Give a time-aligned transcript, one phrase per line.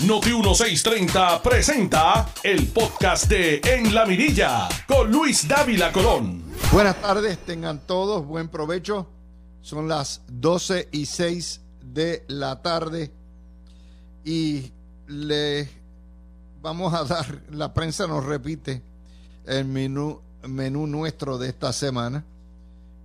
[0.00, 6.42] Noti 1630 presenta el podcast de En la Mirilla con Luis Dávila Colón.
[6.72, 9.06] Buenas tardes, tengan todos buen provecho.
[9.62, 13.12] Son las 12 y 6 de la tarde
[14.24, 14.72] y
[15.06, 15.70] le
[16.60, 18.82] vamos a dar, la prensa nos repite
[19.46, 22.24] el menú, menú nuestro de esta semana,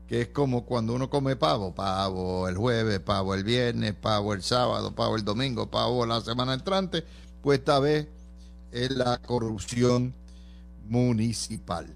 [0.09, 4.41] que es como cuando uno come pavo, pavo el jueves, pavo el viernes, pavo el
[4.41, 7.03] sábado, pavo el domingo, pavo la semana entrante,
[7.43, 8.07] pues esta vez
[8.71, 10.15] es la corrupción
[10.87, 11.95] municipal.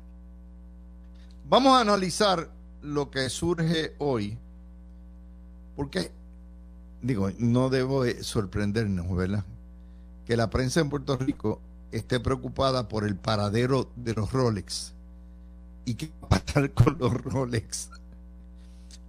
[1.49, 2.52] Vamos a analizar
[2.84, 4.38] lo que surge hoy,
[5.76, 6.12] porque,
[7.02, 9.43] digo, no debo sorprendernos, ¿verdad?
[10.27, 14.93] Que la prensa en Puerto Rico esté preocupada por el paradero de los Rolex
[15.85, 17.90] y qué va a pasar con los Rolex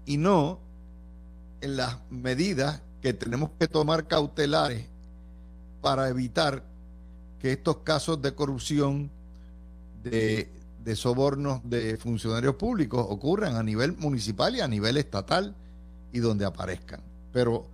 [0.06, 0.58] y no
[1.60, 4.86] en las medidas que tenemos que tomar cautelares
[5.80, 6.62] para evitar
[7.38, 9.10] que estos casos de corrupción,
[10.02, 10.48] de,
[10.95, 15.54] sobornos de funcionarios públicos ocurran a nivel municipal y a nivel estatal
[16.12, 17.01] y donde aparezcan.
[17.32, 17.66] Pero,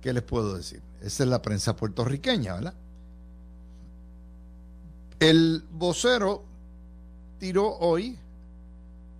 [0.00, 0.80] ¿qué les puedo decir?
[1.02, 2.74] Esa es la prensa puertorriqueña, ¿verdad?
[5.18, 6.44] El vocero
[7.38, 8.18] tiró hoy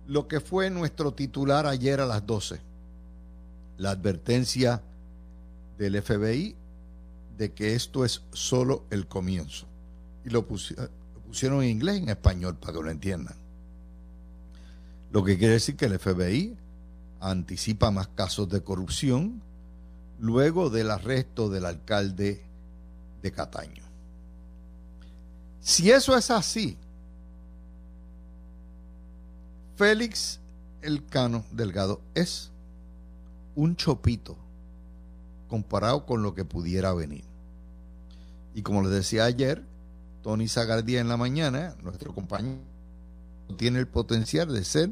[0.07, 2.59] lo que fue nuestro titular ayer a las 12,
[3.77, 4.81] la advertencia
[5.77, 6.55] del FBI
[7.37, 9.67] de que esto es solo el comienzo.
[10.25, 13.35] Y lo, pusieron en inglés y en español para que lo entiendan.
[15.11, 16.57] Lo que quiere decir que el FBI
[17.19, 19.41] anticipa más casos de corrupción
[20.19, 22.43] luego del arresto del alcalde
[23.21, 23.83] de Cataño.
[25.59, 26.77] Si eso es así,
[29.77, 30.39] Félix
[30.81, 32.49] Elcano Delgado es
[33.55, 34.35] un chopito
[35.47, 37.23] comparado con lo que pudiera venir.
[38.55, 39.63] Y como les decía ayer,
[40.23, 42.57] Tony Zagardía en la mañana, nuestro compañero,
[43.55, 44.89] tiene el potencial de ser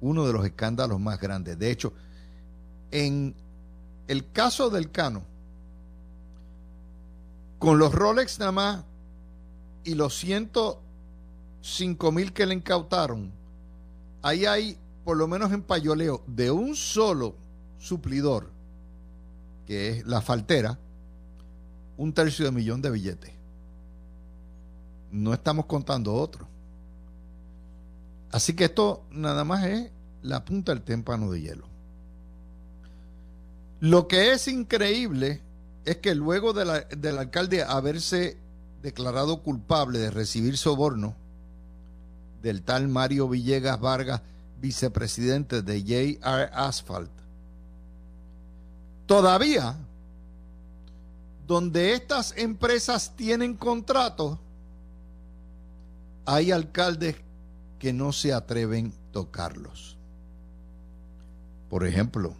[0.00, 1.58] uno de los escándalos más grandes.
[1.58, 1.92] De hecho,
[2.92, 3.34] en
[4.06, 5.24] el caso del Cano,
[7.58, 8.84] con los Rolex nada más
[9.82, 13.32] y los 105 mil que le incautaron,
[14.24, 17.36] ahí hay, por lo menos en Payoleo, de un solo
[17.78, 18.50] suplidor,
[19.66, 20.78] que es la faltera,
[21.98, 23.32] un tercio de millón de billetes.
[25.12, 26.48] No estamos contando otro.
[28.32, 29.90] Así que esto nada más es
[30.22, 31.66] la punta del témpano de hielo.
[33.80, 35.42] Lo que es increíble
[35.84, 38.38] es que luego del alcalde haberse
[38.80, 41.14] declarado culpable de recibir soborno
[42.44, 44.20] del tal Mario Villegas Vargas,
[44.60, 47.10] vicepresidente de JR Asphalt,
[49.06, 49.74] todavía
[51.46, 54.38] donde estas empresas tienen contratos,
[56.26, 57.16] hay alcaldes
[57.78, 59.96] que no se atreven a tocarlos.
[61.70, 62.34] Por ejemplo,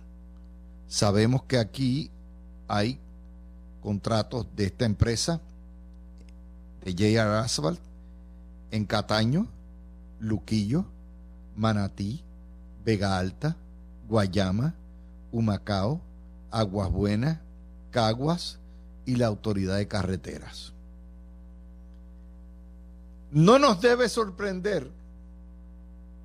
[0.86, 2.10] sabemos que aquí
[2.68, 2.98] hay
[3.82, 5.40] contratos de esta empresa
[6.84, 7.80] de JR Asphalt
[8.70, 9.48] en Cataño,
[10.20, 10.86] Luquillo,
[11.56, 12.22] Manatí,
[12.84, 13.56] Vega Alta,
[14.08, 14.74] Guayama,
[15.32, 16.00] Humacao,
[16.50, 17.38] Aguas Buenas,
[17.90, 18.58] Caguas
[19.06, 20.72] y la Autoridad de Carreteras.
[23.30, 24.90] No nos debe sorprender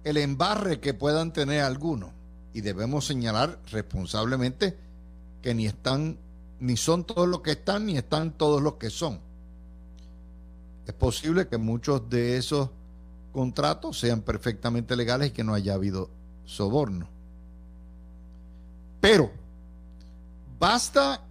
[0.03, 2.11] el embarre que puedan tener algunos
[2.53, 4.77] y debemos señalar responsablemente
[5.41, 6.17] que ni están
[6.59, 9.19] ni son todos los que están ni están todos los que son
[10.89, 12.71] es posible que muchos de esos
[13.31, 16.09] contratos sean perfectamente legales y que no haya habido
[16.45, 17.07] soborno.
[18.99, 19.31] Pero
[20.59, 21.21] basta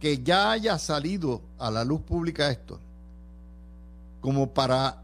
[0.00, 2.78] que ya haya salido a la luz pública esto,
[4.20, 5.02] como para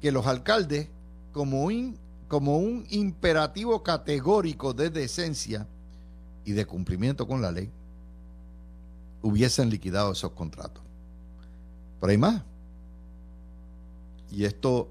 [0.00, 0.88] que los alcaldes,
[1.32, 1.96] como un,
[2.28, 5.66] como un imperativo categórico de decencia
[6.44, 7.70] y de cumplimiento con la ley,
[9.22, 10.82] hubiesen liquidado esos contratos.
[12.00, 12.42] Pero hay más.
[14.30, 14.88] Y esto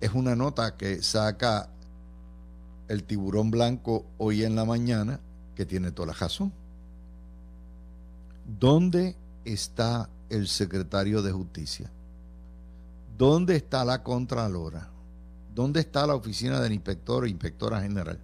[0.00, 1.68] es una nota que saca
[2.88, 5.20] el tiburón blanco hoy en la mañana,
[5.54, 6.52] que tiene toda la razón.
[8.46, 11.90] ¿Dónde está el secretario de Justicia?
[13.16, 14.90] ¿Dónde está la Contralora?
[15.54, 18.18] ¿Dónde está la oficina del inspector o inspectora general?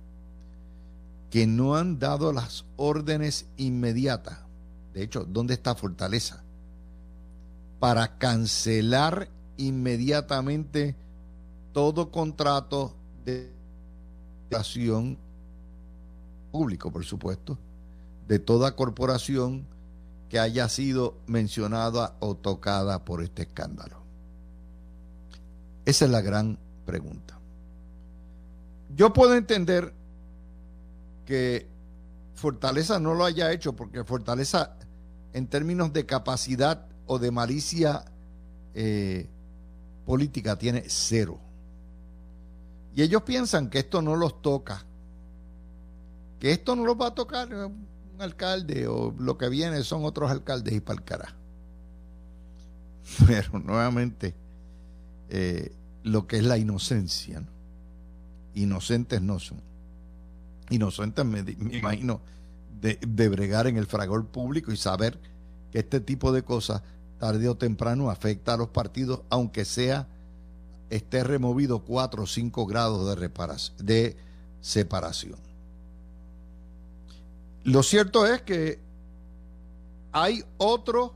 [1.30, 4.40] Que no han dado las órdenes inmediatas.
[4.92, 6.42] De hecho, ¿dónde está Fortaleza?
[7.78, 10.96] Para cancelar inmediatamente
[11.72, 12.94] todo contrato
[13.24, 13.52] de
[14.52, 15.18] acción
[16.50, 17.58] público, por supuesto,
[18.26, 19.66] de toda corporación
[20.28, 24.00] que haya sido mencionada o tocada por este escándalo?
[25.84, 27.38] Esa es la gran pregunta.
[28.94, 29.94] Yo puedo entender
[31.24, 31.68] que
[32.34, 34.76] Fortaleza no lo haya hecho porque Fortaleza
[35.32, 38.04] en términos de capacidad o de malicia
[38.74, 39.28] eh,
[40.06, 41.38] política tiene cero.
[42.94, 44.84] Y ellos piensan que esto no los toca,
[46.38, 47.86] que esto no los va a tocar un
[48.18, 51.36] alcalde o lo que viene son otros alcaldes y carajo.
[53.26, 54.34] Pero nuevamente,
[55.28, 55.72] eh,
[56.02, 57.42] lo que es la inocencia,
[58.54, 59.60] inocentes no son.
[60.70, 61.40] Inocentes me,
[61.76, 62.20] imagino
[62.80, 65.18] de, de bregar en el fragor público y saber
[65.70, 66.82] que este tipo de cosas
[67.18, 70.08] tarde o temprano afecta a los partidos, aunque sea
[70.90, 73.28] esté removido 4 o 5 grados de,
[73.78, 74.16] de
[74.60, 75.38] separación.
[77.64, 78.80] Lo cierto es que
[80.12, 81.14] hay otro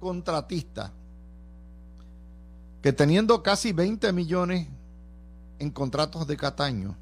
[0.00, 0.92] contratista
[2.82, 4.66] que teniendo casi 20 millones
[5.60, 6.96] en contratos de Cataño,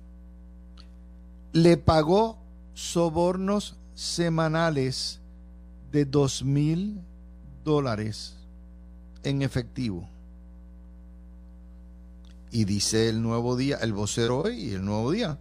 [1.53, 2.39] le pagó
[2.75, 5.21] sobornos semanales
[5.91, 7.01] de 2 mil
[7.65, 8.37] dólares
[9.23, 10.09] en efectivo.
[12.51, 15.39] Y dice el nuevo día, el vocero hoy y el nuevo día,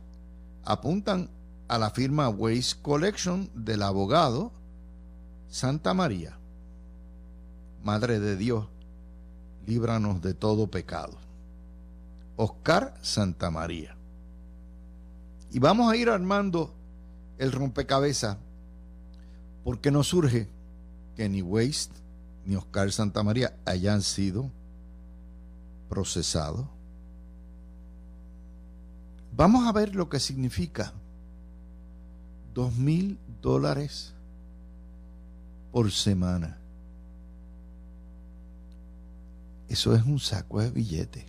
[0.64, 1.30] apuntan
[1.68, 4.52] a la firma Waste Collection del abogado
[5.50, 6.38] Santa María.
[7.84, 8.68] Madre de Dios,
[9.66, 11.18] líbranos de todo pecado.
[12.36, 13.96] Oscar Santa María.
[15.52, 16.74] Y vamos a ir armando
[17.38, 18.38] el rompecabezas
[19.64, 20.48] porque no surge
[21.16, 21.94] que ni Waste
[22.46, 24.50] ni Oscar Santa María hayan sido
[25.90, 26.66] procesados.
[29.40, 30.92] Vamos a ver lo que significa
[32.54, 34.14] dos mil dólares
[35.72, 36.58] por semana.
[39.70, 41.24] Eso es un saco de billetes.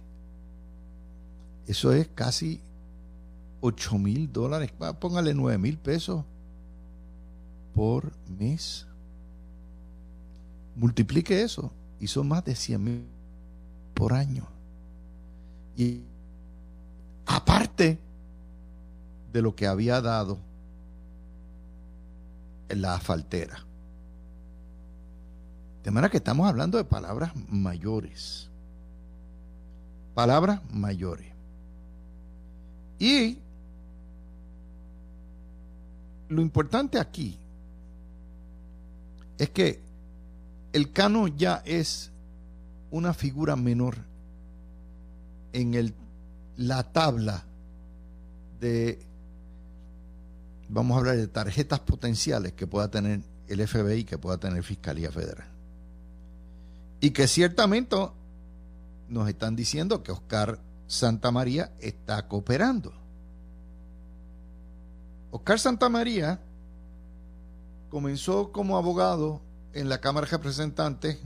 [1.68, 2.60] Eso es casi
[3.60, 4.72] ocho mil dólares.
[4.98, 6.24] Póngale nueve mil pesos
[7.76, 8.88] por mes.
[10.74, 11.70] Multiplique eso
[12.00, 13.04] y son más de 100 mil
[13.94, 14.48] por año.
[15.76, 16.09] Y
[17.26, 17.99] aparte
[19.32, 20.38] de lo que había dado
[22.69, 23.64] en la asfaltera.
[25.82, 28.49] De manera que estamos hablando de palabras mayores.
[30.14, 31.26] Palabras mayores.
[32.99, 33.38] Y
[36.28, 37.38] lo importante aquí
[39.38, 39.81] es que
[40.73, 42.11] el Cano ya es
[42.90, 43.96] una figura menor
[45.52, 45.94] en el,
[46.60, 47.42] la tabla
[48.60, 48.98] de,
[50.68, 55.10] vamos a hablar de tarjetas potenciales que pueda tener el FBI, que pueda tener Fiscalía
[55.10, 55.48] Federal.
[57.00, 57.96] Y que ciertamente
[59.08, 62.92] nos están diciendo que Oscar Santa María está cooperando.
[65.30, 66.40] Oscar Santa María
[67.88, 69.40] comenzó como abogado
[69.72, 71.18] en la Cámara de Representantes,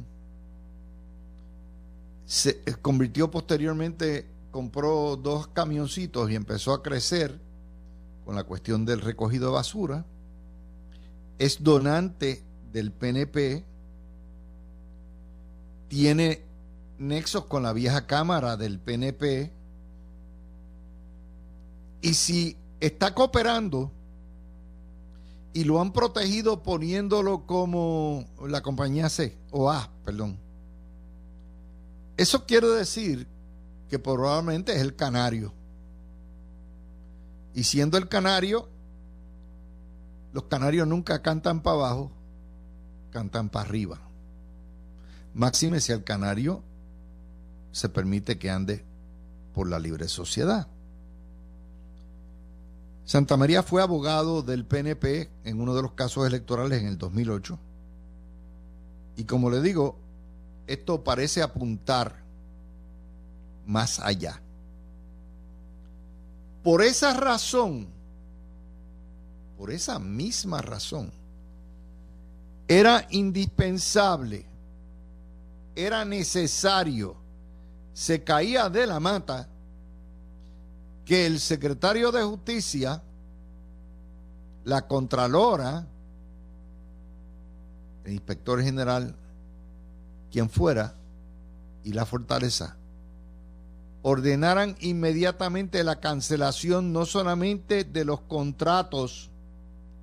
[2.25, 7.41] se convirtió posteriormente, compró dos camioncitos y empezó a crecer
[8.25, 10.07] con la cuestión del recogido de basura.
[11.41, 13.65] Es donante del PNP,
[15.89, 16.45] tiene
[16.99, 19.51] nexos con la vieja Cámara del PNP
[22.01, 23.91] y si está cooperando
[25.53, 30.39] y lo han protegido poniéndolo como la compañía C o A, perdón.
[32.17, 33.34] Eso quiere decir
[33.89, 35.53] que probablemente es el canario.
[37.55, 38.69] Y siendo el canario,
[40.33, 42.11] los canarios nunca cantan para abajo,
[43.11, 44.01] cantan para arriba.
[45.35, 46.63] Máxime si el canario
[47.71, 48.85] se permite que ande
[49.53, 50.69] por la libre sociedad.
[53.05, 57.59] Santa María fue abogado del PNP en uno de los casos electorales en el 2008.
[59.17, 59.99] Y como le digo,
[60.67, 62.24] esto parece apuntar
[63.67, 64.41] más allá.
[66.63, 67.87] Por esa razón,
[69.59, 71.13] por esa misma razón,
[72.67, 74.47] era indispensable,
[75.75, 77.17] era necesario,
[77.93, 79.49] se caía de la mata
[81.05, 83.03] que el secretario de Justicia,
[84.65, 85.87] la Contralora,
[88.05, 89.15] el inspector general,
[90.31, 90.95] quien fuera,
[91.83, 92.77] y la Fortaleza,
[94.07, 99.31] ordenaran inmediatamente la cancelación no solamente de los contratos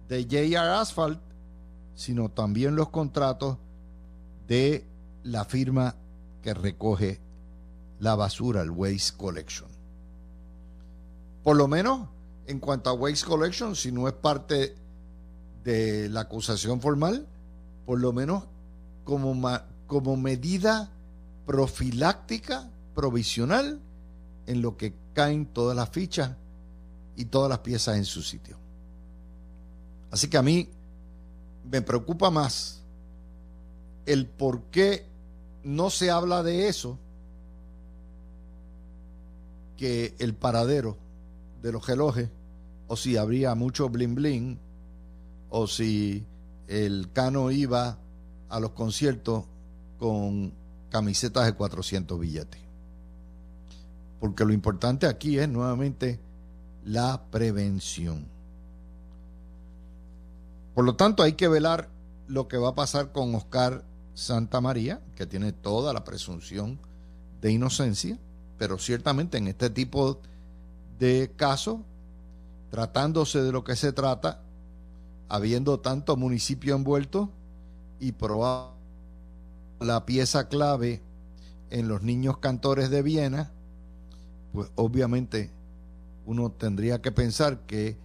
[0.10, 1.22] de JR Asphalt,
[1.94, 3.60] sino también los contratos
[4.48, 4.88] de
[5.22, 5.94] la firma
[6.42, 7.22] que recoge
[8.00, 9.70] la basura, el Waste Collection.
[11.44, 12.08] Por lo menos
[12.48, 14.76] en cuanto a Waste Collection, si no es parte
[15.64, 17.28] de la acusación formal,
[17.86, 18.46] por lo menos
[19.04, 19.40] como,
[19.86, 20.90] como medida
[21.46, 23.80] profiláctica, provisional,
[24.48, 26.36] en lo que caen todas las fichas
[27.16, 28.58] y todas las piezas en su sitio.
[30.10, 30.70] Así que a mí
[31.70, 32.82] me preocupa más
[34.06, 35.06] el por qué
[35.64, 36.98] no se habla de eso
[39.78, 40.98] que el paradero
[41.62, 42.30] de los relojes,
[42.88, 44.60] o si habría mucho bling bling,
[45.50, 46.26] o si
[46.68, 47.98] el Cano iba
[48.50, 49.46] a los conciertos
[49.98, 50.54] con
[50.90, 52.71] camisetas de 400 billetes.
[54.22, 56.20] Porque lo importante aquí es nuevamente
[56.86, 58.26] la prevención.
[60.76, 61.90] Por lo tanto, hay que velar
[62.28, 66.80] lo que va a pasar con Oscar Santa María, que tiene toda la presunción
[67.42, 68.18] de inocencia,
[68.58, 70.20] pero ciertamente en este tipo
[71.00, 71.80] de casos,
[72.70, 74.44] tratándose de lo que se trata,
[75.30, 77.32] habiendo tanto municipio envuelto
[78.00, 78.76] y probado
[79.80, 81.02] la pieza clave
[81.72, 83.52] en los niños cantores de Viena,
[84.54, 85.50] pues obviamente
[86.26, 87.98] uno tendría que pensar que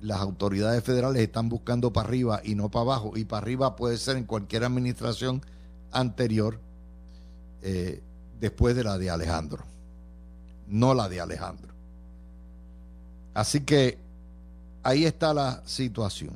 [0.00, 3.98] las autoridades federales están buscando para arriba y no para abajo, y para arriba puede
[3.98, 5.42] ser en cualquier administración
[5.90, 6.60] anterior
[7.62, 8.02] eh,
[8.40, 9.64] después de la de Alejandro,
[10.68, 11.74] no la de Alejandro.
[13.34, 13.98] Así que
[14.82, 16.34] ahí está la situación.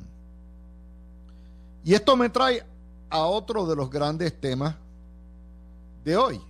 [1.85, 2.63] Y esto me trae
[3.09, 4.75] a otro de los grandes temas
[6.03, 6.41] de hoy,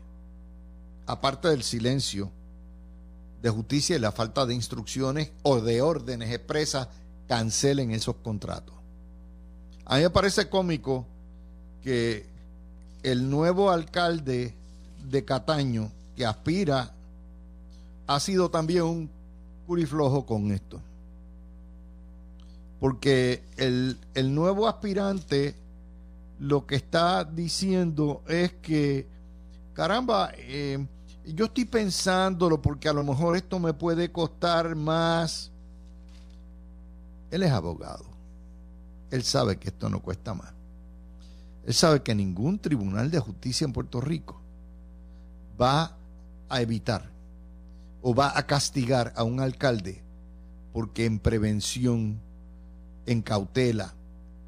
[1.06, 2.32] aparte del silencio
[3.44, 6.88] de justicia y la falta de instrucciones o de órdenes expresas,
[7.28, 8.74] cancelen esos contratos.
[9.86, 11.06] A mí me parece cómico
[11.84, 12.26] que
[13.04, 14.56] el nuevo alcalde
[15.10, 16.94] de Cataño, que aspira,
[18.08, 19.10] ha sido también un
[19.68, 20.80] curiflojo con esto.
[22.80, 23.98] Porque el,
[24.34, 25.56] nuevo aspirante
[26.40, 29.06] lo que está diciendo es que,
[29.74, 30.86] caramba, eh,
[31.26, 35.52] yo estoy pensándolo porque a lo mejor esto me puede costar más.
[37.32, 38.06] Él es abogado.
[39.10, 40.54] Él sabe que esto no cuesta más.
[41.66, 44.42] Él sabe que ningún tribunal de justicia en Puerto Rico
[45.60, 45.96] va
[46.50, 47.10] a evitar
[48.02, 50.04] o va a castigar a un alcalde
[50.74, 52.20] porque en prevención,
[53.06, 53.94] en cautela,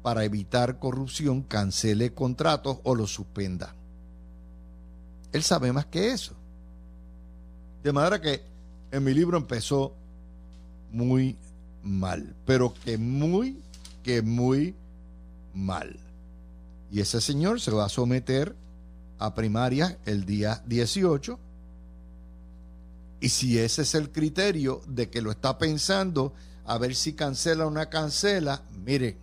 [0.02, 3.74] para evitar corrupción, cancele contratos o los suspenda.
[5.32, 6.35] Él sabe más que eso.
[7.86, 8.42] De manera que
[8.90, 9.94] en mi libro empezó
[10.90, 11.36] muy
[11.84, 13.62] mal, pero que muy,
[14.02, 14.74] que muy
[15.54, 15.96] mal.
[16.90, 18.56] Y ese señor se va a someter
[19.20, 21.38] a primaria el día 18.
[23.20, 26.32] Y si ese es el criterio de que lo está pensando,
[26.64, 29.16] a ver si cancela o no cancela, mire,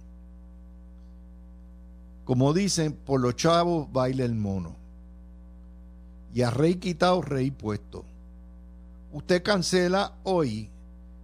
[2.23, 4.73] como dicen, por los chavos baila el mono.
[6.33, 8.05] Y a rey quitado, rey puesto
[9.13, 10.69] usted cancela hoy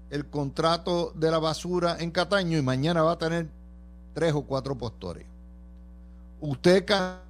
[0.10, 3.50] el contrato de la basura en Cataño y mañana va a tener
[4.13, 5.25] tres o cuatro postores.
[6.39, 7.22] Usted cancela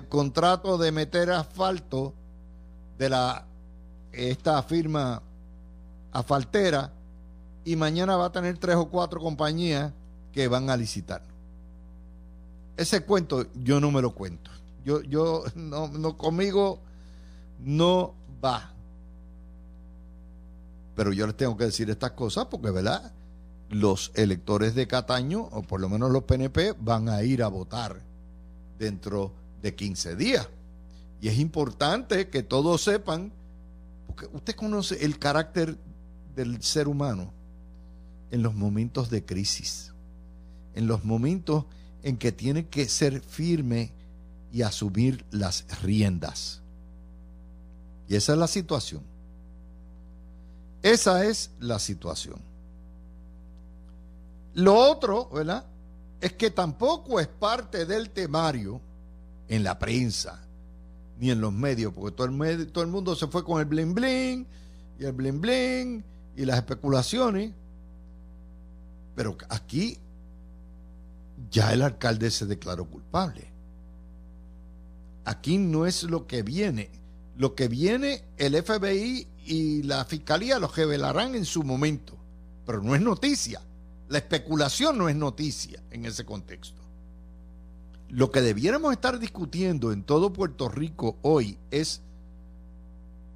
[0.00, 2.14] el contrato de meter asfalto
[2.98, 3.44] de la
[4.12, 5.22] esta firma
[6.12, 6.92] asfaltera
[7.64, 9.92] y mañana va a tener tres o cuatro compañías
[10.32, 11.22] que van a licitar.
[12.76, 14.50] Ese cuento yo no me lo cuento.
[14.84, 16.78] Yo, yo, no, no, conmigo
[17.58, 18.75] no va.
[20.96, 23.12] Pero yo les tengo que decir estas cosas porque, ¿verdad?
[23.68, 28.02] Los electores de Cataño, o por lo menos los PNP, van a ir a votar
[28.78, 30.48] dentro de 15 días.
[31.20, 33.32] Y es importante que todos sepan,
[34.06, 35.76] porque usted conoce el carácter
[36.34, 37.32] del ser humano
[38.30, 39.92] en los momentos de crisis,
[40.74, 41.66] en los momentos
[42.02, 43.92] en que tiene que ser firme
[44.52, 46.62] y asumir las riendas.
[48.08, 49.02] Y esa es la situación.
[50.86, 52.36] Esa es la situación.
[54.54, 55.66] Lo otro, ¿verdad?
[56.20, 58.80] Es que tampoco es parte del temario
[59.48, 60.40] en la prensa
[61.18, 63.94] ni en los medios, porque todo el, todo el mundo se fue con el bling
[63.96, 64.46] bling
[65.00, 66.04] y el bling bling
[66.36, 67.50] y las especulaciones.
[69.16, 69.98] Pero aquí
[71.50, 73.50] ya el alcalde se declaró culpable.
[75.24, 76.90] Aquí no es lo que viene.
[77.36, 82.16] Lo que viene, el FBI y la fiscalía lo revelarán en su momento,
[82.66, 83.62] pero no es noticia.
[84.08, 86.82] La especulación no es noticia en ese contexto.
[88.08, 92.02] Lo que debiéramos estar discutiendo en todo Puerto Rico hoy es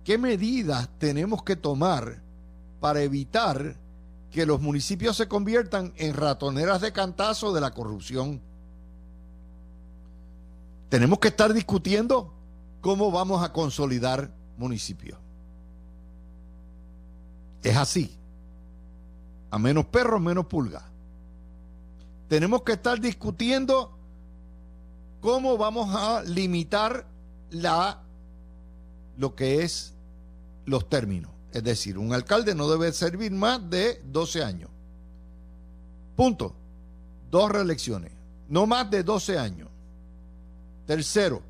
[0.04, 2.20] qué medidas tenemos que tomar
[2.80, 3.76] para evitar
[4.30, 8.40] que los municipios se conviertan en ratoneras de cantazo de la corrupción.
[10.88, 12.32] Tenemos que estar discutiendo
[12.80, 15.18] cómo vamos a consolidar municipios.
[17.62, 18.16] Es así.
[19.50, 20.82] A menos perros, menos pulga.
[22.28, 23.98] Tenemos que estar discutiendo
[25.20, 27.06] cómo vamos a limitar
[27.50, 28.02] la
[29.16, 29.94] lo que es
[30.64, 31.30] los términos.
[31.52, 34.70] Es decir, un alcalde no debe servir más de 12 años.
[36.16, 36.54] Punto.
[37.30, 38.12] Dos reelecciones.
[38.48, 39.68] No más de 12 años.
[40.86, 41.42] Tercero,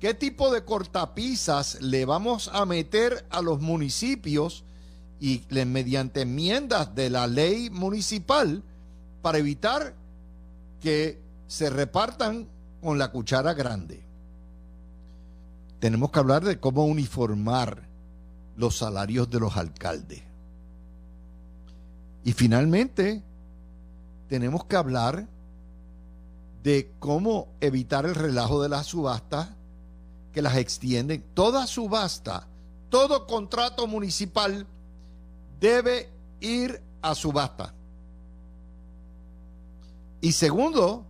[0.00, 4.64] ¿qué tipo de cortapisas le vamos a meter a los municipios
[5.20, 8.62] y mediante enmiendas de la ley municipal
[9.22, 9.94] para evitar
[10.80, 12.48] que se repartan
[12.80, 14.04] con la cuchara grande?
[15.78, 17.88] Tenemos que hablar de cómo uniformar
[18.56, 20.22] los salarios de los alcaldes.
[22.24, 23.22] Y finalmente,
[24.28, 25.28] tenemos que hablar
[26.62, 29.50] de cómo evitar el relajo de las subastas
[30.32, 31.24] que las extienden.
[31.34, 32.48] Toda subasta,
[32.90, 34.66] todo contrato municipal
[35.60, 36.10] debe
[36.40, 37.74] ir a subasta.
[40.20, 41.04] Y segundo,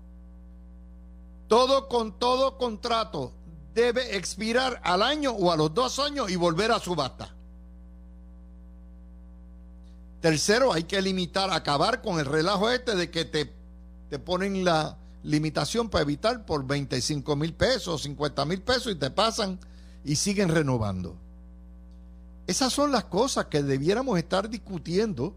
[1.48, 3.32] todo con todo contrato
[3.74, 7.34] debe expirar al año o a los dos años y volver a subasta.
[10.20, 13.52] Tercero, hay que limitar, acabar con el relajo este de que te,
[14.08, 19.10] te ponen la limitación para evitar por 25 mil pesos, 50 mil pesos y te
[19.10, 19.60] pasan
[20.04, 21.16] y siguen renovando.
[22.46, 25.34] Esas son las cosas que debiéramos estar discutiendo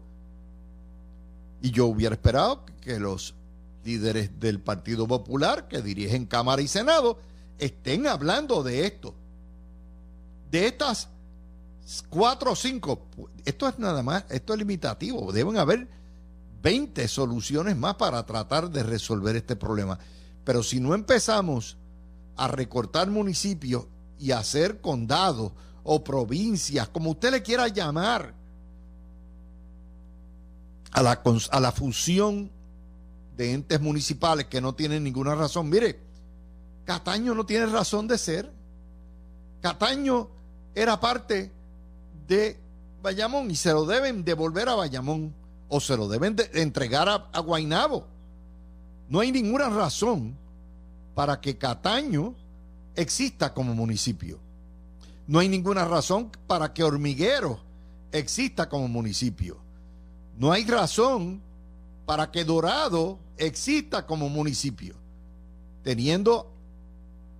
[1.62, 3.34] y yo hubiera esperado que los
[3.84, 7.18] líderes del Partido Popular que dirigen Cámara y Senado
[7.58, 9.14] estén hablando de esto,
[10.50, 11.08] de estas
[12.08, 13.06] cuatro o cinco.
[13.44, 15.32] Esto es nada más, esto es limitativo.
[15.32, 15.88] Deben haber
[16.62, 19.98] 20 soluciones más para tratar de resolver este problema.
[20.44, 21.76] Pero si no empezamos
[22.36, 23.86] a recortar municipios
[24.18, 28.34] y hacer condados o provincias, como usted le quiera llamar,
[30.92, 32.50] a la, a la fusión
[33.36, 35.68] de entes municipales que no tienen ninguna razón.
[35.68, 36.00] Mire,
[36.84, 38.52] Cataño no tiene razón de ser.
[39.60, 40.28] Cataño
[40.74, 41.52] era parte
[42.26, 42.58] de
[43.02, 45.34] Bayamón y se lo deben devolver a Bayamón
[45.68, 48.06] o se lo deben de entregar a, a Guainabo.
[49.08, 50.36] No hay ninguna razón
[51.14, 52.34] para que Cataño
[52.94, 54.38] exista como municipio.
[55.30, 57.60] No hay ninguna razón para que Hormiguero
[58.10, 59.58] exista como municipio.
[60.36, 61.40] No hay razón
[62.04, 64.96] para que Dorado exista como municipio.
[65.84, 66.50] Teniendo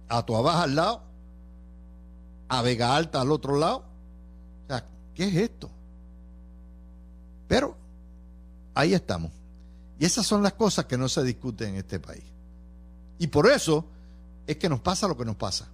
[0.08, 1.02] a Tuabaja al lado,
[2.48, 3.82] a Vega Alta al otro lado,
[5.16, 5.68] ¿qué es esto?
[7.48, 7.76] Pero
[8.72, 9.32] ahí estamos.
[9.98, 12.22] Y esas son las cosas que no se discuten en este país.
[13.18, 13.84] Y por eso
[14.46, 15.66] es que nos pasa lo que nos pasa.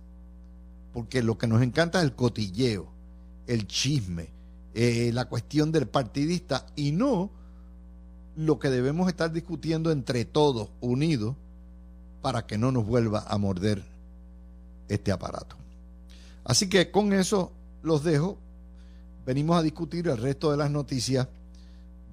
[0.97, 2.89] Porque lo que nos encanta es el cotilleo,
[3.47, 4.31] el chisme,
[4.73, 7.31] eh, la cuestión del partidista y no
[8.35, 11.37] lo que debemos estar discutiendo entre todos, unidos,
[12.23, 13.85] para que no nos vuelva a morder
[14.89, 15.57] este aparato.
[16.45, 18.39] Así que con eso los dejo
[19.27, 21.29] venimos a discutir el resto de las noticias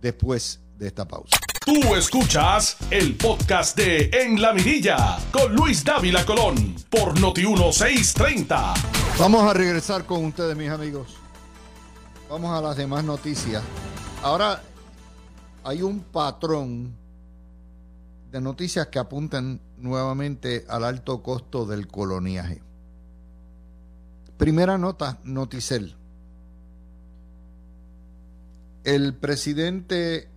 [0.02, 1.43] después de esta pausa.
[1.66, 8.74] Tú escuchas el podcast de En la Mirilla con Luis Dávila Colón por Noti1630.
[9.18, 11.16] Vamos a regresar con ustedes, mis amigos.
[12.30, 13.64] Vamos a las demás noticias.
[14.22, 14.62] Ahora
[15.64, 16.94] hay un patrón
[18.32, 22.62] de noticias que apuntan nuevamente al alto costo del coloniaje.
[24.38, 25.96] Primera nota, Noticel
[28.84, 30.28] el presidente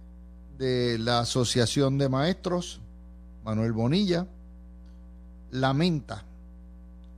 [0.59, 2.81] de la Asociación de Maestros,
[3.45, 4.27] Manuel Bonilla,
[5.51, 6.25] lamenta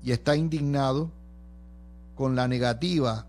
[0.02, 1.10] y está indignado
[2.14, 3.26] con la negativa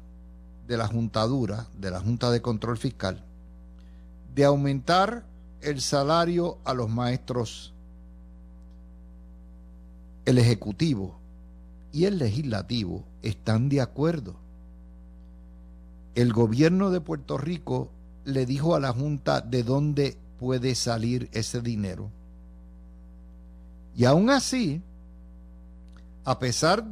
[0.67, 3.23] de la Juntadura, de la Junta de Control Fiscal,
[4.33, 5.25] de aumentar
[5.61, 7.73] el salario a los maestros.
[10.25, 11.17] El Ejecutivo
[11.91, 14.35] y el Legislativo están de acuerdo
[16.15, 17.89] el gobierno de Puerto Rico
[18.29, 22.09] le dijo a la Junta de dónde puede salir ese dinero.
[23.95, 24.81] Y aún así,
[26.23, 26.85] a pesar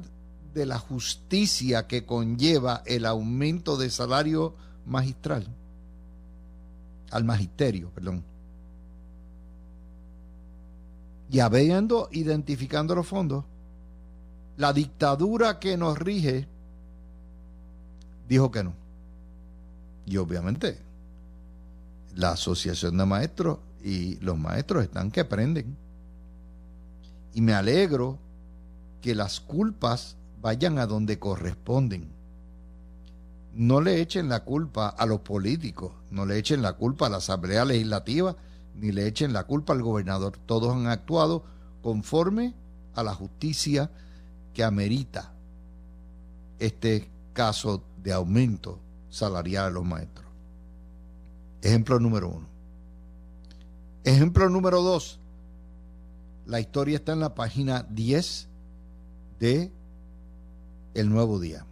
[0.53, 5.47] de la justicia que conlleva el aumento de salario magistral,
[7.11, 8.23] al magisterio, perdón,
[11.29, 13.43] Y habiendo identificando los fondos,
[14.55, 16.47] la dictadura que nos rige
[18.27, 18.73] dijo que no.
[20.05, 20.79] Y obviamente
[22.17, 25.77] la Asociación de Maestros y los maestros están que aprenden.
[27.33, 28.17] Y me alegro
[29.01, 32.09] que las culpas vayan a donde corresponden.
[33.53, 37.17] No le echen la culpa a los políticos, no le echen la culpa a la
[37.17, 38.35] Asamblea Legislativa,
[38.75, 40.37] ni le echen la culpa al gobernador.
[40.45, 41.43] Todos han actuado
[41.83, 42.55] conforme
[42.95, 43.91] a la justicia
[44.55, 45.33] que amerita
[46.57, 50.26] este caso de aumento salarial a los maestros.
[51.61, 52.47] Ejemplo número uno.
[54.03, 55.19] Ejemplo número dos.
[56.45, 58.47] La historia está en la página 10
[59.39, 59.71] de
[60.93, 61.65] El Nuevo Día.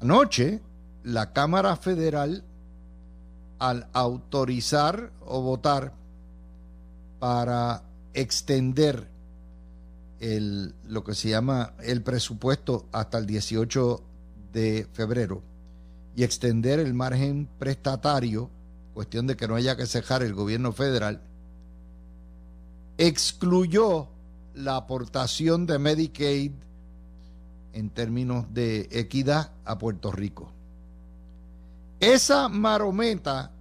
[0.00, 0.62] Anoche,
[1.02, 2.44] la Cámara Federal,
[3.58, 5.92] al autorizar o votar
[7.18, 7.82] para
[8.14, 9.08] extender
[10.20, 14.02] el, lo que se llama el presupuesto hasta el 18
[14.52, 15.42] de febrero
[16.18, 18.50] y extender el margen prestatario,
[18.92, 21.22] cuestión de que no haya que cejar el gobierno federal,
[22.96, 24.08] excluyó
[24.52, 26.50] la aportación de Medicaid
[27.72, 30.50] en términos de equidad a Puerto Rico.
[32.00, 33.52] Esa marometa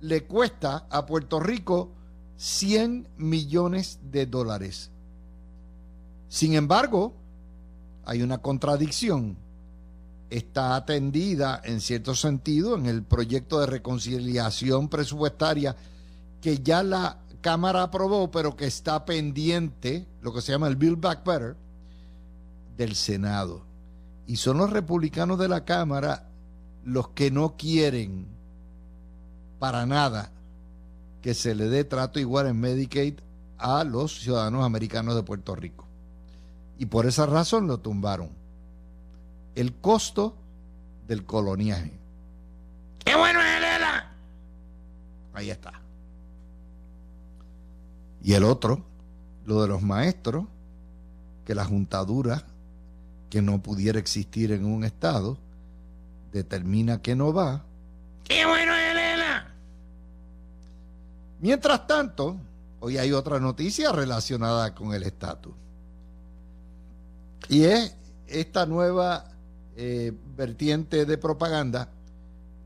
[0.00, 1.92] le cuesta a Puerto Rico
[2.38, 4.90] 100 millones de dólares.
[6.28, 7.14] Sin embargo,
[8.04, 9.43] hay una contradicción.
[10.30, 15.76] Está atendida en cierto sentido en el proyecto de reconciliación presupuestaria
[16.40, 21.00] que ya la Cámara aprobó, pero que está pendiente, lo que se llama el Build
[21.00, 21.56] Back Better,
[22.76, 23.62] del Senado.
[24.26, 26.30] Y son los republicanos de la Cámara
[26.84, 28.26] los que no quieren
[29.58, 30.30] para nada
[31.22, 33.14] que se le dé trato igual en Medicaid
[33.56, 35.86] a los ciudadanos americanos de Puerto Rico.
[36.78, 38.28] Y por esa razón lo tumbaron.
[39.54, 40.34] El costo
[41.06, 41.92] del coloniaje.
[43.04, 43.54] ¡Qué bueno es
[45.34, 45.72] Ahí está.
[48.22, 48.82] Y el otro,
[49.44, 50.46] lo de los maestros,
[51.44, 52.44] que la juntadura
[53.28, 55.36] que no pudiera existir en un estado
[56.32, 57.64] determina que no va.
[58.22, 59.52] ¡Qué bueno, Elena!
[61.40, 62.36] Mientras tanto,
[62.80, 65.52] hoy hay otra noticia relacionada con el estatus.
[67.48, 67.96] Y es
[68.28, 69.33] esta nueva
[69.76, 71.90] eh, vertiente de propaganda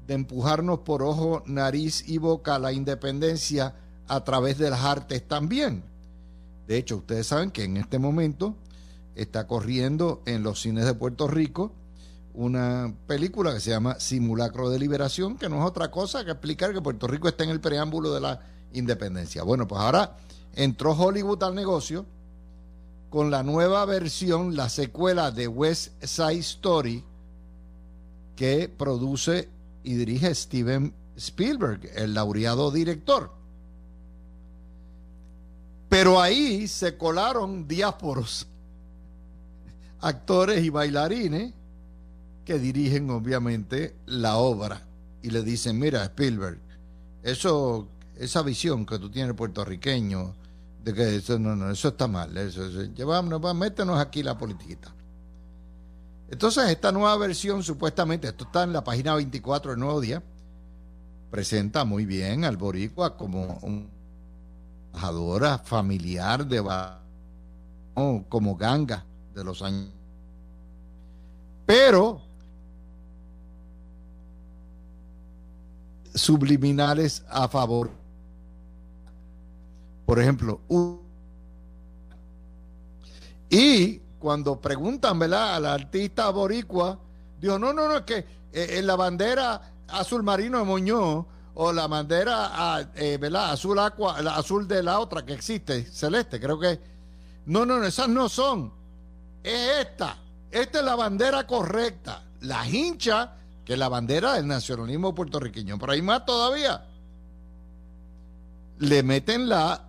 [0.06, 3.74] de empujarnos por ojo, nariz y boca a la independencia
[4.08, 5.84] a través de las artes también.
[6.66, 8.56] De hecho, ustedes saben que en este momento
[9.14, 11.72] está corriendo en los cines de Puerto Rico
[12.32, 16.72] una película que se llama Simulacro de Liberación, que no es otra cosa que explicar
[16.72, 18.40] que Puerto Rico está en el preámbulo de la
[18.72, 19.42] independencia.
[19.42, 20.16] Bueno, pues ahora
[20.54, 22.06] entró Hollywood al negocio
[23.10, 27.04] con la nueva versión, la secuela de West Side Story,
[28.36, 29.48] que produce
[29.82, 33.32] y dirige Steven Spielberg, el laureado director.
[35.88, 38.46] Pero ahí se colaron diásporos,
[40.00, 41.54] actores y bailarines
[42.44, 44.86] que dirigen obviamente la obra
[45.22, 46.58] y le dicen, mira Spielberg,
[47.22, 50.34] eso, esa visión que tú tienes puertorriqueño,
[50.92, 54.94] que eso, no, no, eso está mal, eso, llevamos, métenos aquí la politiquita.
[56.30, 60.22] Entonces esta nueva versión supuestamente, esto está en la página 24 del Nuevo Día,
[61.30, 63.90] presenta muy bien al boricua como un
[64.88, 66.62] embajadora familiar de
[68.28, 69.90] como ganga de los años.
[71.66, 72.22] Pero
[76.14, 77.90] subliminales a favor.
[80.08, 80.62] Por ejemplo,
[83.50, 85.56] y cuando preguntan, ¿verdad?
[85.56, 86.98] Al artista boricua,
[87.38, 88.16] dijo, no, no, no, es que
[88.50, 93.50] eh, en la bandera azul marino de Muñoz o la bandera ah, eh, ¿verdad?
[93.50, 96.80] azul agua, la azul de la otra que existe, celeste, creo que.
[97.44, 98.72] No, no, no, esas no son.
[99.44, 100.16] Es esta.
[100.50, 102.24] Esta es la bandera correcta.
[102.40, 105.78] La hincha, que es la bandera del nacionalismo puertorriqueño.
[105.78, 106.86] Pero hay más todavía.
[108.78, 109.87] Le meten la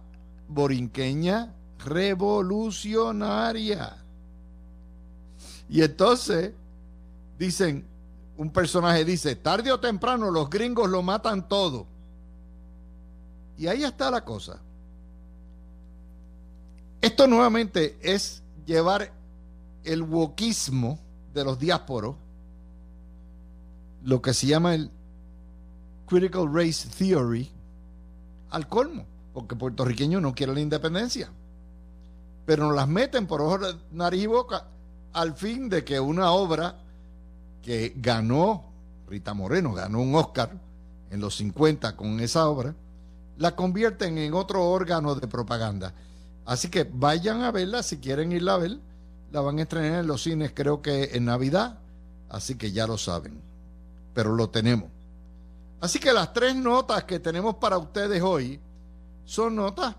[0.49, 1.53] borinqueña
[1.85, 3.95] revolucionaria.
[5.69, 6.51] Y entonces
[7.37, 7.85] dicen,
[8.35, 11.85] un personaje dice, tarde o temprano los gringos lo matan todo.
[13.57, 14.59] Y ahí está la cosa.
[17.01, 19.13] Esto nuevamente es llevar
[19.83, 20.99] el wokismo
[21.33, 22.15] de los diásporos,
[24.03, 24.89] lo que se llama el
[26.07, 27.49] Critical Race Theory,
[28.49, 29.05] al colmo.
[29.33, 31.29] Porque puertorriqueños no quieren la independencia.
[32.45, 34.65] Pero nos las meten por ojos, nariz y boca
[35.13, 36.75] al fin de que una obra
[37.61, 38.65] que ganó,
[39.07, 40.51] Rita Moreno ganó un Oscar
[41.09, 42.75] en los 50 con esa obra,
[43.37, 45.93] la convierten en otro órgano de propaganda.
[46.45, 48.79] Así que vayan a verla si quieren irla a ver.
[49.31, 51.77] La van a estrenar en los cines creo que en Navidad,
[52.29, 53.39] así que ya lo saben.
[54.13, 54.89] Pero lo tenemos.
[55.79, 58.59] Así que las tres notas que tenemos para ustedes hoy
[59.29, 59.95] son notas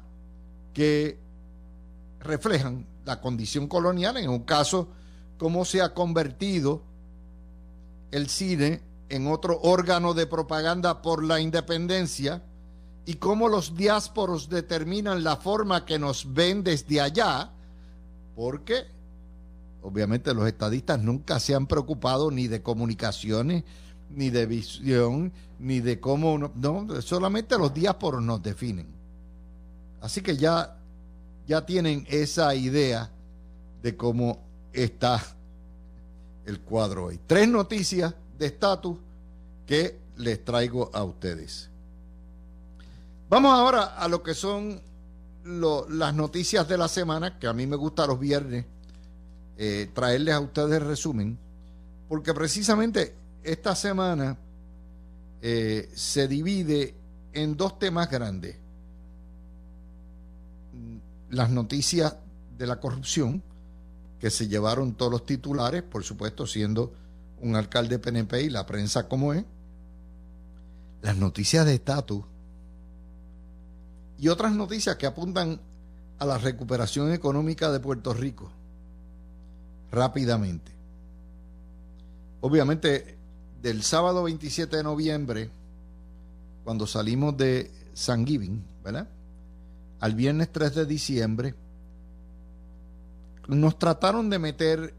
[0.75, 1.17] que
[2.19, 4.89] reflejan la condición colonial, en un caso,
[5.39, 6.83] cómo se ha convertido
[8.11, 12.43] el cine en otro órgano de propaganda por la independencia
[13.07, 17.53] y cómo los diásporos determinan la forma que nos ven desde allá,
[18.35, 18.83] porque
[19.81, 23.63] obviamente los estadistas nunca se han preocupado ni de comunicaciones,
[24.11, 29.00] ni de visión, ni de cómo, no, solamente los diásporos nos definen.
[30.01, 30.77] Así que ya,
[31.47, 33.11] ya tienen esa idea
[33.83, 34.41] de cómo
[34.73, 35.23] está
[36.47, 37.21] el cuadro hoy.
[37.27, 38.99] Tres noticias de estatus
[39.67, 41.69] que les traigo a ustedes.
[43.29, 44.81] Vamos ahora a lo que son
[45.45, 48.67] las noticias de la semana, que a mí me gusta los viernes
[49.57, 51.39] eh, traerles a ustedes resumen,
[52.09, 54.37] porque precisamente esta semana
[55.43, 56.95] eh, se divide
[57.33, 58.57] en dos temas grandes
[61.31, 62.17] las noticias
[62.59, 63.43] de la corrupción,
[64.19, 66.93] que se llevaron todos los titulares, por supuesto siendo
[67.41, 69.45] un alcalde PNP y la prensa como es,
[71.01, 72.25] las noticias de estatus
[74.19, 75.59] y otras noticias que apuntan
[76.19, 78.51] a la recuperación económica de Puerto Rico
[79.91, 80.73] rápidamente.
[82.43, 83.17] Obviamente,
[83.63, 85.51] del sábado 27 de noviembre,
[86.65, 89.09] cuando salimos de San Giving, ¿verdad?
[90.01, 91.55] Al viernes 3 de diciembre,
[93.49, 94.95] nos trataron de meter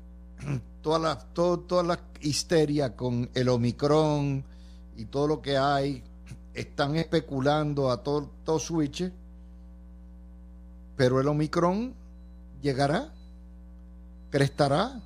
[0.82, 4.44] toda la, toda la histeria con el Omicron
[4.96, 6.04] y todo lo que hay.
[6.54, 9.12] Están especulando a todo, todo switch,
[10.98, 11.94] pero el Omicron
[12.62, 13.14] llegará,
[14.30, 15.02] crestará,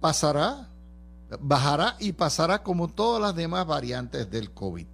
[0.00, 0.68] pasará,
[1.40, 4.86] bajará y pasará como todas las demás variantes del COVID.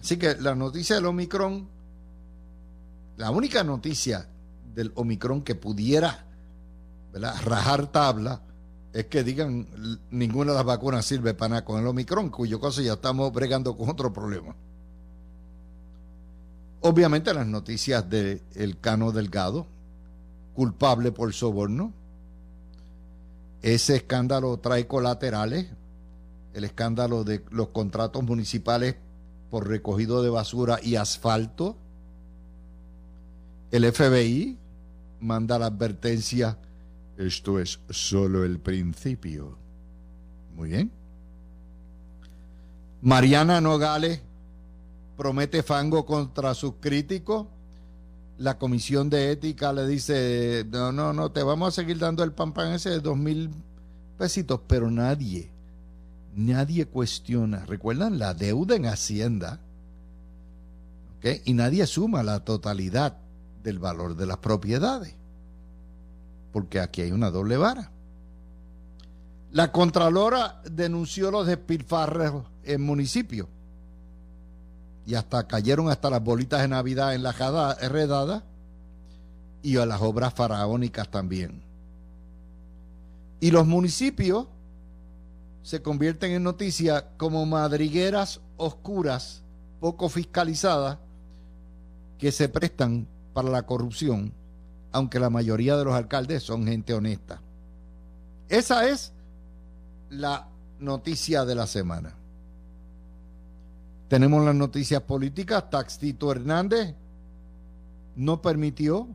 [0.00, 1.68] Así que la noticia del Omicron
[3.16, 4.28] la única noticia
[4.74, 6.26] del Omicron que pudiera
[7.12, 8.42] rajar tabla
[8.92, 9.66] es que digan
[10.10, 13.76] ninguna de las vacunas sirve para nada con el Omicron, cuyo caso ya estamos bregando
[13.76, 14.54] con otro problema.
[16.80, 19.66] Obviamente las noticias del el Cano Delgado,
[20.54, 21.92] culpable por soborno.
[23.62, 25.68] Ese escándalo trae colaterales,
[26.52, 28.96] el escándalo de los contratos municipales
[29.50, 31.76] por recogido de basura y asfalto,
[33.72, 34.58] el FBI
[35.20, 36.58] manda la advertencia,
[37.16, 39.56] esto es solo el principio.
[40.54, 40.92] Muy bien.
[43.00, 44.20] Mariana Nogales
[45.16, 47.46] promete fango contra sus críticos.
[48.36, 52.32] La comisión de ética le dice, no, no, no, te vamos a seguir dando el
[52.32, 53.50] pan pan ese de dos mil
[54.18, 55.50] pesitos, pero nadie,
[56.34, 57.64] nadie cuestiona.
[57.64, 59.60] ¿Recuerdan la deuda en Hacienda?
[61.44, 63.21] Y nadie suma la totalidad
[63.62, 65.14] del valor de las propiedades.
[66.52, 67.90] Porque aquí hay una doble vara.
[69.52, 73.48] La Contralora denunció los despilfarros en municipio.
[75.04, 78.44] Y hasta cayeron hasta las bolitas de Navidad en la redada
[79.62, 81.62] y a las obras faraónicas también.
[83.40, 84.46] Y los municipios
[85.62, 89.42] se convierten en noticias como madrigueras oscuras,
[89.80, 90.98] poco fiscalizadas,
[92.18, 94.32] que se prestan para la corrupción,
[94.92, 97.40] aunque la mayoría de los alcaldes son gente honesta.
[98.48, 99.12] Esa es
[100.10, 102.14] la noticia de la semana.
[104.08, 105.70] Tenemos las noticias políticas.
[105.70, 106.94] Taxito Hernández
[108.14, 109.08] no permitió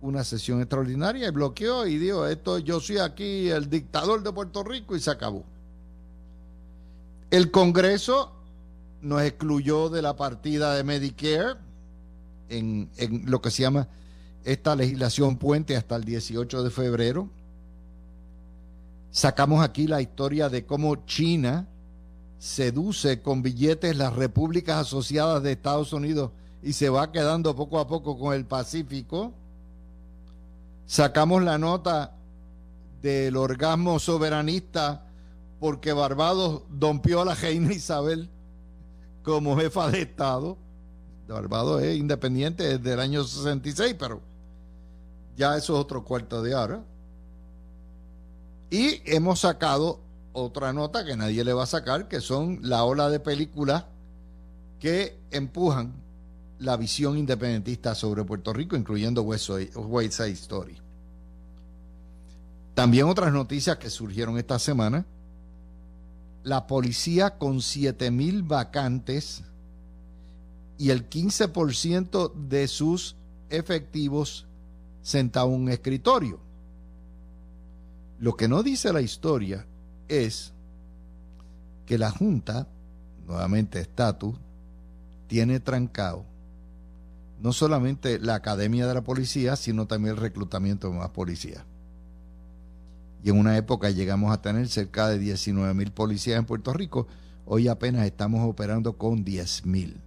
[0.00, 4.62] una sesión extraordinaria y bloqueó y dijo, esto yo soy aquí el dictador de Puerto
[4.62, 5.44] Rico y se acabó.
[7.30, 8.32] El Congreso
[9.00, 11.56] nos excluyó de la partida de Medicare
[12.48, 12.90] en,
[13.24, 13.88] lo que se llama
[14.44, 17.28] esta legislación puente hasta el 18 de febrero.
[19.10, 21.66] Sacamos aquí la historia de cómo China
[22.38, 26.30] seduce con billetes las repúblicas asociadas de Estados Unidos
[26.62, 29.32] y se va quedando poco a poco con el Pacífico.
[30.86, 32.14] Sacamos la nota
[33.02, 35.06] del orgasmo soberanista
[35.58, 38.28] porque Barbados dompió a la reina Isabel
[39.22, 40.56] como jefa de Estado
[41.28, 44.20] Barbados es independiente desde el año 66, pero
[45.36, 46.82] ya eso es otro cuarto de hora.
[48.70, 50.00] Y hemos sacado
[50.32, 53.84] otra nota que nadie le va a sacar, que son la ola de películas
[54.80, 55.92] que empujan
[56.58, 60.78] la visión independentista sobre Puerto Rico, incluyendo West Side Story.
[62.74, 65.06] También otras noticias que surgieron esta semana.
[66.44, 69.42] La policía con 7.000 vacantes
[70.78, 73.16] y el 15% de sus
[73.48, 74.46] efectivos
[75.02, 76.40] sentado en un escritorio.
[78.18, 79.66] Lo que no dice la historia
[80.08, 80.52] es
[81.84, 82.66] que la Junta,
[83.26, 84.36] nuevamente estatus,
[85.28, 86.24] tiene trancado
[87.40, 91.64] no solamente la Academia de la Policía, sino también el reclutamiento de más policías.
[93.22, 97.06] Y en una época llegamos a tener cerca de 19 mil policías en Puerto Rico,
[97.44, 100.00] hoy apenas estamos operando con 10 mil.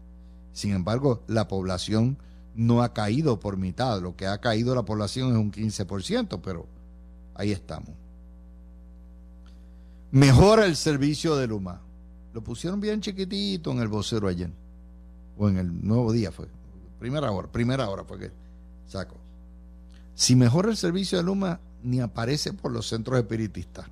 [0.60, 2.17] Sin embargo, la población
[2.54, 6.67] no ha caído por mitad, lo que ha caído la población es un 15%, pero
[7.34, 7.91] ahí estamos.
[10.12, 11.80] Mejora el servicio de Luma.
[12.34, 14.52] Lo pusieron bien chiquitito en el vocero ayer.
[15.38, 16.48] O en el nuevo día fue.
[17.00, 18.32] Primera hora, primera hora fue que
[18.86, 19.15] saco.
[20.13, 23.86] Si mejora el servicio de Luma, ni aparece por los centros espiritistas.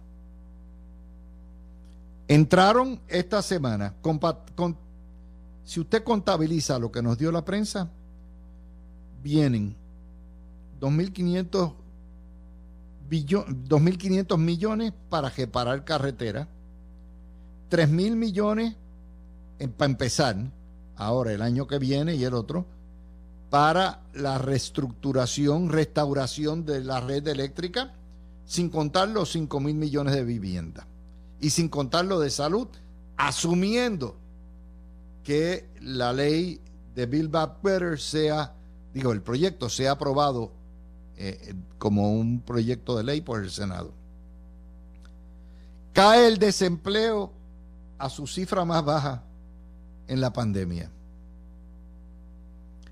[2.28, 3.94] Entraron esta semana,
[5.68, 7.90] si usted contabiliza lo que nos dio la prensa,
[9.22, 9.76] vienen
[10.80, 11.74] 2.500
[13.10, 16.48] 2.500 millones para reparar carretera,
[17.70, 18.76] 3.000 millones
[19.78, 20.38] para empezar,
[20.96, 22.66] ahora el año que viene y el otro,
[23.50, 27.94] para la reestructuración, restauración de la red eléctrica,
[28.46, 30.88] sin contar los 5.000 millones de vivienda
[31.42, 32.70] y sin contar lo de salud,
[33.18, 34.16] asumiendo
[35.28, 36.62] que la ley
[36.96, 38.54] de Build Back Better sea,
[38.94, 40.54] digo, el proyecto sea aprobado
[41.18, 43.92] eh, como un proyecto de ley por el Senado.
[45.92, 47.34] Cae el desempleo
[47.98, 49.24] a su cifra más baja
[50.08, 50.90] en la pandemia.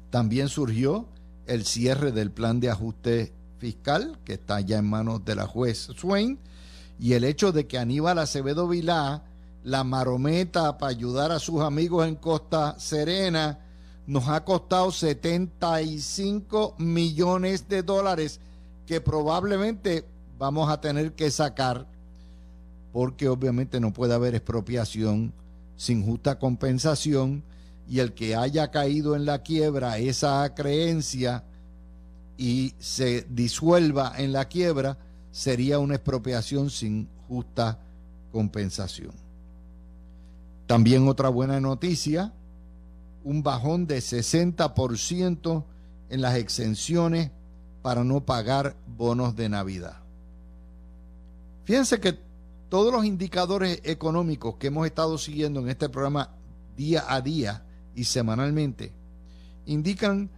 [0.09, 1.07] También surgió
[1.45, 5.87] el cierre del plan de ajuste fiscal, que está ya en manos de la juez
[5.95, 6.37] Swain,
[6.99, 9.23] y el hecho de que Aníbal Acevedo Vilá,
[9.65, 13.59] la marometa para ayudar a sus amigos en Costa Serena,
[14.05, 18.39] nos ha costado 75 millones de dólares
[18.85, 20.05] que probablemente
[20.37, 21.87] vamos a tener que sacar
[22.93, 25.33] porque obviamente no puede haber expropiación
[25.75, 27.43] sin justa compensación
[27.89, 31.43] y el que haya caído en la quiebra esa creencia
[32.37, 34.99] y se disuelva en la quiebra
[35.31, 37.79] sería una expropiación sin justa
[38.31, 39.24] compensación.
[40.67, 42.33] También otra buena noticia,
[43.23, 45.63] un bajón de 60%
[46.09, 47.31] en las exenciones
[47.81, 49.97] para no pagar bonos de Navidad.
[51.65, 52.17] Fíjense que
[52.69, 56.31] todos los indicadores económicos que hemos estado siguiendo en este programa
[56.75, 57.63] día a día
[57.95, 58.91] y semanalmente
[59.65, 60.29] indican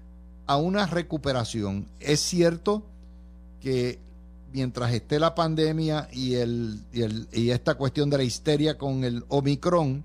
[0.45, 1.87] a una recuperación.
[1.99, 2.85] Es cierto
[3.59, 3.99] que
[4.53, 9.03] mientras esté la pandemia y, el, y, el, y esta cuestión de la histeria con
[9.03, 10.03] el Omicron,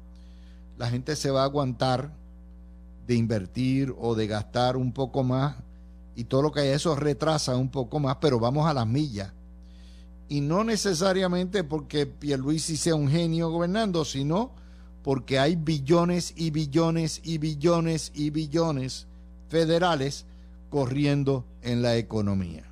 [0.83, 2.13] la gente se va a aguantar
[3.07, 5.55] de invertir o de gastar un poco más
[6.17, 9.33] y todo lo que hay eso retrasa un poco más, pero vamos a las millas.
[10.29, 14.51] Y no necesariamente porque Pierluisi sea un genio gobernando, sino
[15.05, 19.07] porque hay billones y billones y billones y billones
[19.51, 20.27] federales
[20.69, 22.65] corriendo en la economía.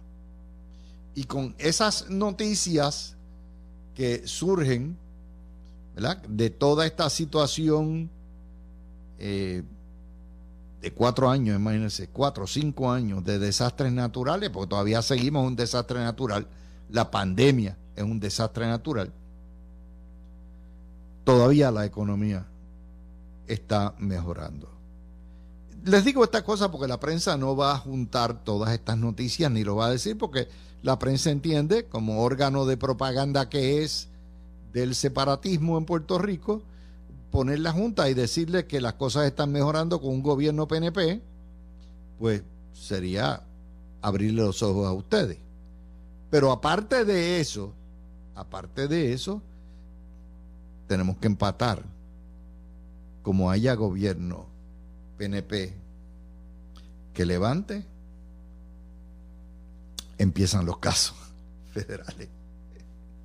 [1.14, 3.16] Y con esas noticias
[3.94, 4.98] que surgen
[6.28, 8.10] de toda esta situación
[9.18, 9.62] eh,
[10.80, 15.56] de cuatro años, imagínense, cuatro o cinco años de desastres naturales, porque todavía seguimos un
[15.56, 16.46] desastre natural,
[16.88, 19.12] la pandemia es un desastre natural,
[21.24, 22.46] todavía la economía
[23.46, 24.70] está mejorando.
[25.84, 29.64] Les digo esta cosa porque la prensa no va a juntar todas estas noticias ni
[29.64, 30.48] lo va a decir porque
[30.82, 34.09] la prensa entiende como órgano de propaganda que es
[34.72, 36.62] del separatismo en Puerto Rico,
[37.30, 41.20] poner la Junta y decirle que las cosas están mejorando con un gobierno PNP,
[42.18, 42.42] pues
[42.72, 43.42] sería
[44.02, 45.38] abrirle los ojos a ustedes.
[46.30, 47.72] Pero aparte de eso,
[48.34, 49.42] aparte de eso,
[50.86, 51.82] tenemos que empatar.
[53.22, 54.46] Como haya gobierno
[55.18, 55.74] PNP
[57.12, 57.84] que levante,
[60.16, 61.16] empiezan los casos
[61.72, 62.28] federales.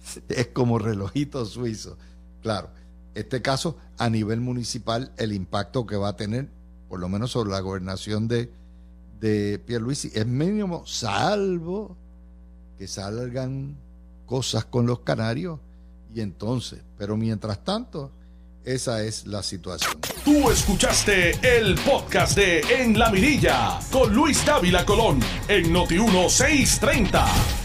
[0.30, 1.97] Es como relojito suizo.
[2.41, 2.70] Claro,
[3.14, 6.49] este caso a nivel municipal el impacto que va a tener
[6.89, 8.51] por lo menos sobre la gobernación de,
[9.20, 11.97] de Pierluisi, es mínimo, salvo
[12.78, 13.76] que salgan
[14.26, 15.60] cosas con los canarios
[16.14, 18.12] y entonces, pero mientras tanto,
[18.64, 19.99] esa es la situación.
[20.24, 27.64] Tú escuchaste el podcast de En la Mirilla con Luis Dávila Colón en Noti 1630.